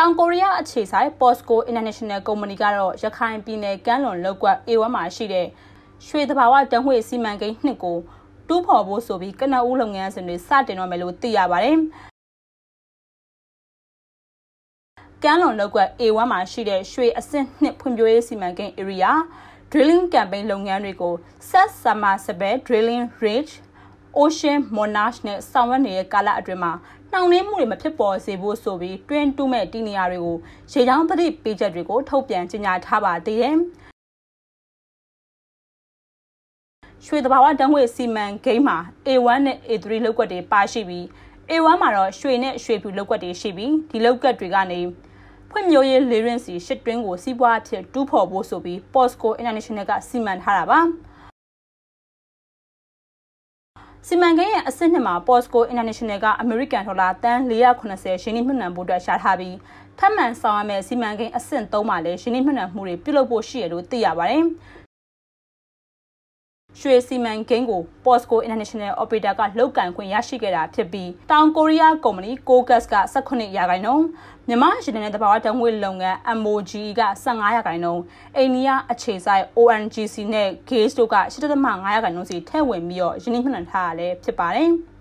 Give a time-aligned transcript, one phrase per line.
[0.00, 5.46] တောင်ကိုရီးယားအခြေစိုက် POSCO International Company ကတော့ရခိုင်ပြည်နယ်ကမ်းလွန်လောက်ကွက် A1 မှာရှိတဲ့
[6.06, 7.98] ရွှေတဘာဝတံငွေစီမံကိန်းနှစ်ကို
[8.48, 11.76] တူးဖော်ဖို့ဆိုပြီးကနအူးလုပ်ငန်းစဉ်တွေစတင်တော့မယ်လို့သိရပါတယ်။
[15.22, 19.12] ကမ်းလွန်လောက်ကွက် A1 မှာရှိတဲ့ရွှေအဆင့်နှစ်ဖွံ့ဖြိုးရေးစီမံကိန်း area
[19.70, 21.14] drilling campaign လုပ်ငန်းတွေကို
[21.48, 23.48] Set Submersible Drilling Rig
[24.20, 26.72] Ocean Monarch နဲ့ဆောင်ရွက်နေတဲ့ကာလအတွင်းမှာ
[27.12, 30.36] နှောင့်နှေးမှုတွေမဖြစ်ပေါ်စေဖို့ဆိုပြီးတွင်းတူးမဲ့တီနေရာတွေကို
[30.72, 33.56] ရေချောင်းသတိပေးချက်တွေကိုထုတ်ပြန်ကြေညာထားပါသေးတယ်။
[37.06, 41.04] ရွှေတဘာဝတန်းငွေစီမံကိန်းမှာ A1 နဲ့ A3 လောက်ကွက်တွေပါရှိပြီး
[41.50, 44.80] A1 မှာတော့ရွှေနဲ့ရွှေဖြူလောက်ကွက်တွေရှိပြီးဒီလောက်ကွက်တွေကနေ
[45.50, 50.80] ဖွံ့ဖြိုးရေးလေရင်စီရှစ်တွင်းကိုစီးပွားဖြစ်တူးဖော်ဖို့ဆိုပြီး Posco International ကစီမံထားတာပါ
[54.08, 59.56] စီမံကိန်းရဲ့အဆင့်နှစ်မှာ Posco International ကအမေရိကန်ဒေါ်လာတန်480ရှင်းနှိမ့်နှံဖို့အတွက်ရှာထားပြီး
[59.98, 64.44] ထပ်မံဆောင်ရမယ့်စီမံကိန်းအဆင့်3မှာလည်းရှင်းနှိမ့်နှံမှုတွေပြုလုပ်ဖို့ရှိရလို့သိရပါတယ်။
[66.80, 74.04] ရွှေစီမံကိန်းကို Posco International Operator ကလောက်ကန်ခွင့်ရရှိခဲ့တာဖြစ်ပြီးတောင်ကိုရီးယားကုမ္ပဏီ Cogas က18ရာခိုင်နှုန်း
[74.48, 78.02] မြန်မာရင်းနှီးတဘာဝတံငွေလုပ်ငန်း MOGE က15ရာခိုင်နှုန်း
[78.36, 81.16] အိန္ဒိယအခြေစိုက် ONGC နဲ့ Gates တို့က
[81.54, 84.70] 8.5ရာခိုင်နှုန်းစီထည့်ဝင်ပြီးတော့ရင်းနှီးမြှုပ်နှံထားရလဲဖြစ်ပါတယ်။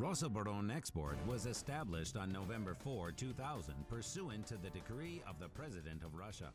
[0.00, 6.02] Rosaboron Export was established on November 4, 2000, pursuant to the decree of the President
[6.02, 6.48] of Russia.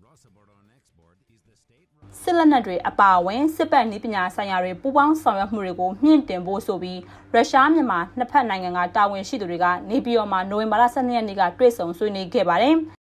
[0.00, 1.88] Rosaboron Export is the state
[2.22, 7.00] စစ်လက်နက်တွေအပါအဝင်စစ်ပတ်နည်းပညာဆိုင်ရာတွေပူးပေါင်းဆောင်ရွက်မှုတွေကိုမြင့်တင်ဖို့ဆိုပြီး
[7.32, 12.76] ရုရှားမြန်မာနှစ်ဖက်နိုင်ငံကတာဝန်ရှိသူတွေကနေပြည်တော်မှာနိုဝင်ဘာလ12ရက်နေ့ကတွေ့ဆုံဆွေးနွေးခဲ့ပါတယ်။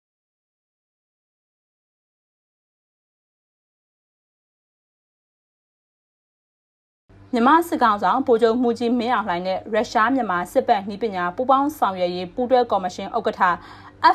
[7.38, 13.42] မြန်မာစစ်ကောင်ဆောင်ဗိုလ်ချုပ်မှုကြီးမင်းအောင်လှိုင်နဲ့ရုရှားမြန်မာစစ်ပတ်နှီးပညာပူးပေါင်းဆောင်ရွက်ရေးပူးတွဲကော်မရှင်ဥက္ကဋ္ဌ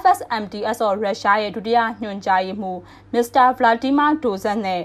[0.00, 2.80] FSMDS ရုရှားရဲ့ဒုတိယညွှန်ကြားရေးမှူး
[3.12, 4.82] မစ္စတာဗလာဒီမာဒိုဇက်နဲ့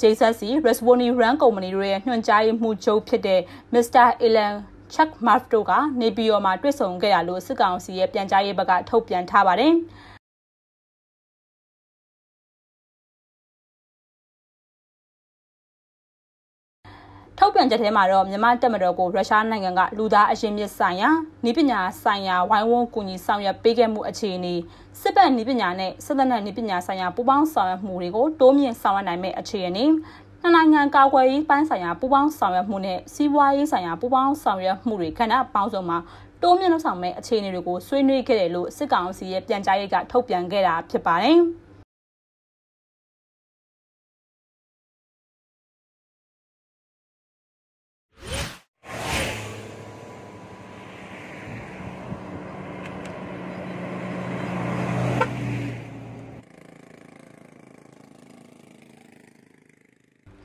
[0.00, 3.40] JSC Resvoni Run ကုမ္ပဏီတို့ရဲ့ညွှန်ကြားရေးမှူးချုပ်ဖြစ်တဲ့
[3.72, 4.54] မစ္စတာအီလန်
[4.94, 9.74] ချက်မတ်တို့ကနေပြည်တော်မှာတွေ့ဆုံခဲ့ရလို့စစ်ကောင်စီရဲ့ပြန်ကြားရေးဘက်ကထုတ်ပြန်ထားပါတယ်။
[17.40, 21.10] ထုတ်ပြန်ချက်ထဲမှာတော့မြန်မာတပ်မတော်ကိုရုရှားနိုင်ငံကလူသားအရင်မြစ်ဆိုင်ရာ
[21.48, 24.54] ဤပညာဆိုင်ရာဝိုင်းဝန်းကူညီဆောင်ရွက်ပေးခဲ့မှုအခြေအနေ
[25.00, 29.84] စစ်ပတ်ဤပညာနဲ့စစ်တပ်နဲ့ဤပညာဆိုင်ရာပူးပေါင်းဆောင်ရွက်မှုတွေကိုတိုးမြင့်ဆောင်ရွက်နိုင်မယ့်အခြေအနေ
[30.40, 35.98] နှစ်နိုင်ငံကာကွယ်ရေးပိုင်းဆိုင်ရာပူးပေါင်းဆောင်ရွက်မှုနဲ့စီးပွားရေးဆိုင်ရာပူးပေါင်းဆောင်ရွက်မှုတွေကဏ္ဍပေါင်းစုံမှာ
[36.42, 41.38] တိုးမြင့်လုပ်ဆောင်မယ့်အခြေအနေတွေကိုဆွေးနွေးခဲ့တယ်လို့စစ်ကောင်စီရဲ့ပြန်ကြားရေးကထုတ်ပြန်ခဲ့တာဖြစ်ပါတယ်။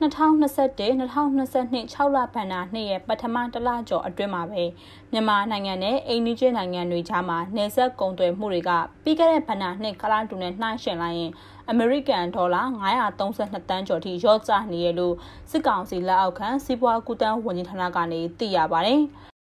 [0.04, 4.64] 2021 2022 6လဘဏ္ဍာနှစ်ရဲ့ပထမတလကျော်အတွင်းမှာပဲ
[5.12, 8.70] မြန်မာနိုင်ငံနဲ့အိန္ဒိယနိုင်ငံတွေကြားမှာနေဆက်ကုန်သွယ်မှုတွေက
[9.04, 11.32] ပြီးခဲ့တဲ့ဘဏ္ဍာနှစ်ကလာတူနဲ့နှိုင်းယှဉ်လိုက်ရင်
[11.70, 12.62] အမေရိကန်ဒေါ်လာ
[13.18, 15.14] 932တန်းကျော်ထိရော့ကျနေရလို့
[15.50, 19.02] စစ်ကောင်စီလက်အောက်ခံစီးပွားကူးတန်းဝန်ကြီးဌာနကနေသိရပါတယ်။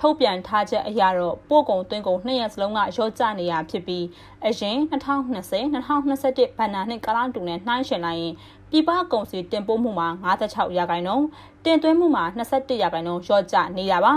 [0.00, 4.04] ထုတ်ပြန်ထားချက်အရတော့ပို့ကုန်သွင်းကုန်နှစ်ရက်စလုံးကရော့ကျနေရဖြစ်ပြီး
[4.46, 8.34] အရင်2020 2021ဘဏ္ဍာနှစ်ကာလတူနဲ့နှိုင်းယှဉ်လိုက်ရင်
[8.70, 10.08] ပြည်ပကုန်စည်တင်ပို့မှုမှာ
[10.40, 11.26] 56ရာခိုင်နှုန်း
[11.64, 14.14] တင်သွင်းမှုမှာ21ရာခိုင်နှုန်းရော့ကျနေတာပါ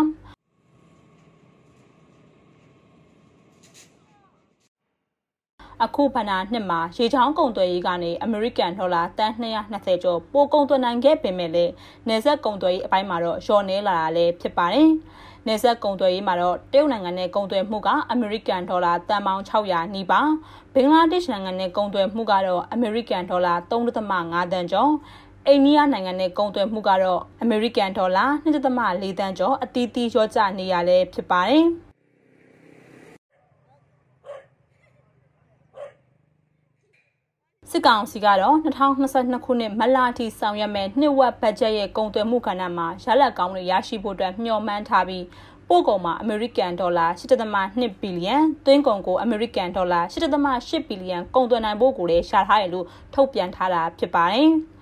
[5.84, 11.72] အခုဘဏ္ဍာနှစ်မှာရေချောင်းကုန်သွယ်ရေးကနေအမေရိကန်ဒေါ်လာတန်220ကျော်ပိုကုန်သွယ်နိုင်ခဲ့ပေမဲ့လည်း
[12.08, 14.90] နေဆက်ကုန်သွယ်ရေးအပိုင်းမှာတော့လျှော့နေလာတာလည်းဖြစ်ပါတယ်။
[15.48, 20.30] နေဆက်ကုန်သွယ်ရေးမှာတော့တရုတ်နိုင်ငံနဲ့ကုန်သွယ်မှုကအမေရိကန်ဒေါ်လာတန်ပေါင်း600နီးပါး
[20.74, 24.92] ဘင်္ဂလားဒေ့ရှ်နိုင်ငံနဲ့ကုန်သွယ်မှုကတော့အမေရိကန်ဒေါ်လာ3.5တန်ကျော်
[25.48, 31.66] အိန္ဒိယနိုင်ငံနဲ့ကုန်သွယ်မှုကတော့အမေရိကန်ဒေါ်လာ2.4တန်ကျော်အတီးတီးရောကျနေရလဲဖြစ်ပါတယ်။
[37.74, 45.26] စစ်ကောင်စီကတော့2022ခုနှစ်မတ်လအထိဆောင်ရွက်မဲ့နှစ်ဝက်ဘတ်ဂျက်ရဲ့ကုန်သွယ်မှုကဏ္ဍမှာရလဒ်ကောင်းတွေရရှိဖို့အတွက်မျှော်မှန်းထားပြီး
[45.70, 48.36] ပို့ကုန်မှာအမေရိကန်ဒေါ်လာ8.2ဘီလီယံ
[48.66, 54.50] သွင်းကုန်ကိုအမေရိကန်ဒေါ်လာ8.8ဘီလီယံကုန်သွယ်နိုင်ဖို့ကိုလည်းရှာထားတယ်လို့ထုတ်ပြန်ထားတာဖြစ်ပါတယ်။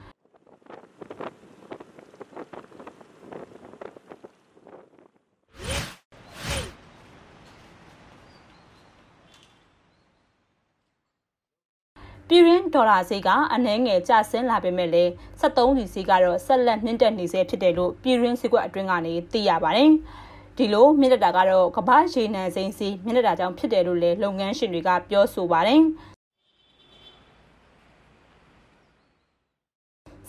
[12.29, 19.91] ပြည်ရင်းဒေါ်လာဈေးကအနှဲငယ်ကျဆင်းလာပေမဲ့လည်း73စီဈေးကတော့ဆက်လက်မြင့်တက်နေဆဲဖြစ်တယ်လို့ပြည်ရင်းစီကွက်အတွင်းကနေသိရပါတယ်။
[20.57, 25.81] ဒီလိုမြင့်တက်တာကတော့ကမ္ဘာရေနံစိမ်းစီမြင့်တက်တာကြောင့်ဖြစ်တယ်လို့လည်းလုပ်ငန်းရှင်တွေကပြောဆိုပါတယ်။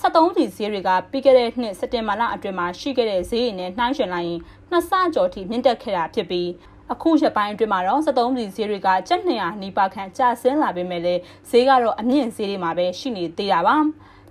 [0.01, 4.41] 73စီဈေးတွေကပြီးခဲ့တဲ့နှစ်စက်တင်ဘာလအတွင်းမှာရှိခဲ့တဲ့ဈေးတွေနဲ့နှိုင်းယှဉ်လိုက်ရင်
[4.71, 6.49] နှစ်ဆကျော်ထိမြင့်တက်ခဲ့တာဖြစ်ပြီး
[6.93, 11.21] အခုရက်ပိုင်းအတွင်းမှာတော့73ပြည်ဈေးတွေကကျပ်200နီးပါးခန့်ကျဆင်းလာပေမဲ့လည်း
[11.51, 13.77] ဈေးကတော့အမြင့်ဈေးတွေမှာပဲရှိနေသေးတာပါ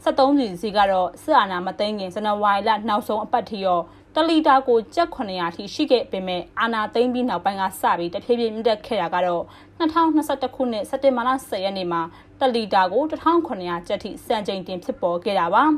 [0.04, 3.80] 73ပြည်ဈေးကတော့စစ်အာဏာမသိမ်းခင်ဇန်နဝါရီလနောက်ဆုံးအပတ်ထိရော
[4.16, 9.44] တလီတာကိုကျပ်900ထိရှိခဲ့ပေမဲ့အာနာသိမ့်ပြီးနောက်ပိုင်းကစပြီးတဖြည်းဖြည်းမြင့်တက်ခဲ့တာကတော့
[9.80, 12.02] 2021ခုနှစ်စက်တင်ဘာလ10ရက်နေ့မှာ
[12.40, 15.66] တလီတာကို1900ကျပ်ထိစံချိန်တင်ဖြစ်ပေါ်ခဲ့တာပါ။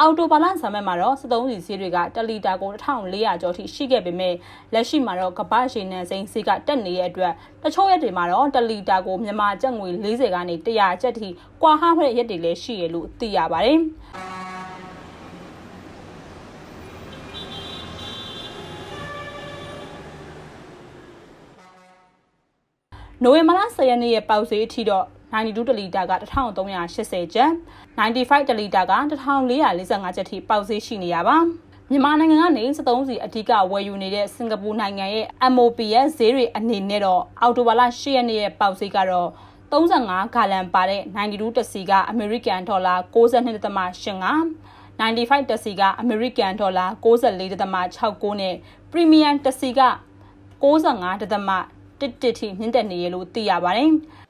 [0.00, 4.34] အော်တိုဘာလဆံမက်မှာတော့73စီစီတွေက1လီတာကို1400ကျော်ထိရှိခဲ့ပေမဲ့
[4.74, 7.32] လက်ရှိမှာတော့ကပ္ပရေနံစိမ်းစီးကတက်နေတဲ့အတွက်
[7.62, 11.28] တချို့ရက်တွေမှာတော့1လီတာကိုမြန်မာကျပ်ငွေ40ကနေ100ကျပ်ထိ
[11.62, 13.80] ကွာဟမဲ့ရက်တွေလည်းရှိရလို့သိရပါတယ်။
[23.22, 27.52] နိုဝင်ဘာလ10ရက်နေ့ရဲ့ပေါက်ဈေးအထိတော့ 92တလီတာက1380ကျပ်
[27.98, 31.36] 95တလီတာက1445ကျပ်ထိပေါက်ဈေးရှိနေရပါ
[31.90, 39.28] မြန်မာနိုင်ငံကနေ73စီအဓိကဝယ်ယူနေတဲ့စင်ကာပူနိုင်ငံရဲ့ MOP ရဲ့ဈေးတွေအနေနဲ့တော့အော်တိုဘာလ10ရက်နေ့ရဲ့ပေါက်ဈေးကတော့
[39.72, 44.34] 35ဂါလန်ပါတဲ့92တစီကအမေရိကန်ဒေါ်လာ62.85
[45.00, 48.54] 95တစီကအမေရိကန်ဒေါ်လာ94.69နဲ့
[48.90, 49.80] Premium တစီက
[50.62, 53.92] 95.11ထိမြင့်တက်နေရလို့သိရပါတယ်။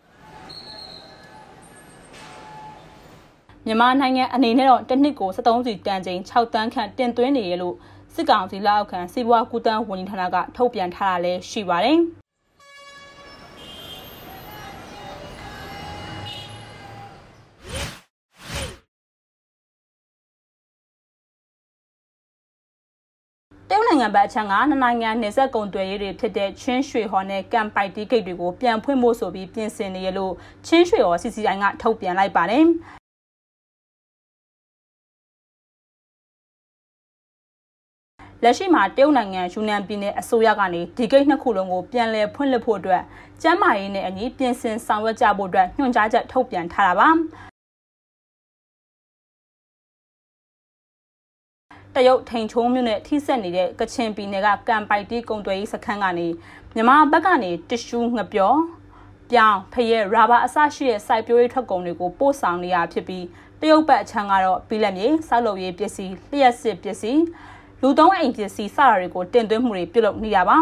[3.67, 7.77] မြန်မာနိုင်ငံအနေနဲ့တော့တစ်နှစ်ကို73စီတန်ချိန်6တန်းခန့်တင်သွင်းနေရလို့
[8.15, 11.99] စစ်ကောင်စီလက်အောက်ခံစီးပွားကူးတန်းဝန်ကြီးဌာနကထုတ်ပြန်ထားတာလည်းရှိပါတယ်။
[23.71, 30.33] တရုတ်နိုင်ငံဘက်အချမ်းကနှစ်နိုင်ငံနေဆက်ကုံသွယ်ရေးတွေဖြစ်တဲ့ချင်းရွှေဟော်နဲ့ကမ်ပိုက်တီဂိတ်တွေကိုပြန်ဖွင့်ဖို့ဆိုပြီးပြင်ဆင်နေရလို့
[30.67, 32.67] ချင်းရွှေဟော် CCI ကထုတ်ပြန်လိုက်ပါတယ်။
[38.45, 43.03] လက်ရှိမှာတရုတ်နိုင်ငံယူနန်ပြည်နယ်အစိုးရကနေဒီဂိတ်နှစ်ခုလုံးကိုပြန်လည်ဖွင့်လှစ်ဖို့အတွက်
[43.43, 47.09] ကျန်းမာရေးနဲ့အညီပြင်ဆင်ဆောင်ရွက်ကြဖို့အတွက်ညွှန်ကြားချက်ထုတ်ပြန်ထားတာပါ
[51.95, 56.29] တရုတ်ထိန်ချုံးမြို့နဲ့ထိစက်နေတဲ့ကချင်ပြည်နယ်ကကံပိုက်တီးကုံသွယ်ရေးစခန်းကနေ
[56.75, 58.55] မြန်မာဘက်ကနေတ िश ူးငပြော
[59.31, 63.25] ပြောင်းဖရဲရာဘာအစရှိတဲ့စိုက်ပျိုးရေးထွက်ကုန်တွေကိုပို့ဆောင်နေရဖြစ်ပြီး
[63.61, 67.23] တရုတ်ဘက်အချမ်းကတော့ပြည်လက်မြေစောက်လုပ်ရေးပစ္စည်းလျှက်စစ်ပစ္စည်း
[67.87, 70.59] လူသုံးအိမ်ပစ္စည်းစတာတွေကိုတင်သွင်းမှုတွေပြုလုပ်နေရပါ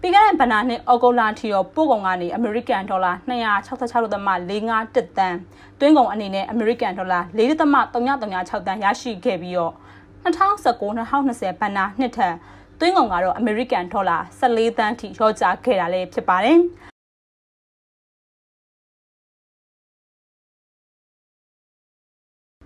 [0.00, 5.34] ပြီးခဲ့တဲ့ဗနာနှစ်ဩဂုတ်လထီရောပို့ကုန်ကနေအမေရိကန်ဒေါ်လာ266.45တန်
[5.80, 9.74] တွင်းကုန်အနေနဲ့အမေရိကန်ဒေါ်လာ4.336တန်ရရှိခဲ့ပြီးတော့
[10.24, 12.34] 2019-2020ဗနာနှစ်ထက်
[12.80, 16.60] တွင်းကုန်ကတော့အမေရိကန်ဒေါ်လာ14တန်းထိရောကျခဲ့တာလည်းဖြစ်ပါတယ်။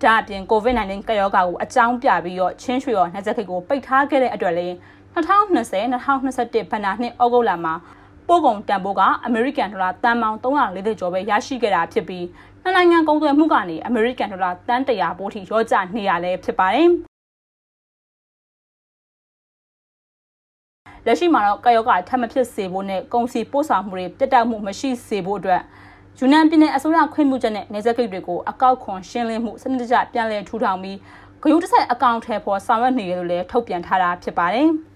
[0.05, 4.73] ဒါအပြင် COVID-19 ကပ်ရောဂါကိုအကြောင်းပြပြီးတော့ချင်းရွှေရောနှက်စက်ခိတ်ကိုပိတ်ထားခဲ့တဲ့အတွက်လည်း
[5.15, 7.73] 2020-2021ဘဏ္ဍာနှစ်ဩဂုတ်လမှာ
[8.27, 12.25] ပို့ကုန်တန်ဖိုးကအမေရိကန်ဒေါ်လာတန်ပေါင်း340ကျော်ပဲရရှိခဲ့တာဖြစ်ပြီး
[12.63, 16.89] နှစ်နိုင်ငံကုန်သွယ်မှုကနေအမေရိကန်ဒေါ်လာတန်100ပိုးထိရောကျနေရလဲဖြစ်ပါတယ်
[21.05, 25.61] လက်ရှိမှာတော့ကာယောဂထပ်မဖြစ်စေဖို့နဲ့ကုန်စည်ပို့ဆောင်မှုတွေပြတ်တောက်မှုမရှိစေဖို့အတွက်
[26.19, 30.97] ယူနန်ပြည်နယ်အစိုးရခွင့်ပြုချက်နဲ့နေဆက်ဂိတ်တွေကိုအကောက်ခွန်ရှင်းလင်းမှုစနစ်တကျပြန်လည်ထူထောင်ပြီး
[31.41, 34.69] ဂရုတစိုက်အကောင့်ထဲပေါ်ဆောင်ရွက်နေရလို့လည်းထုတ်ပြန်ထားတာဖြစ်ပါတယ်။